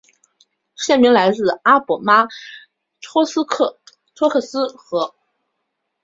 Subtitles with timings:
[0.75, 2.25] 县名来自阿波马
[3.03, 3.23] 托
[4.27, 5.13] 克斯河。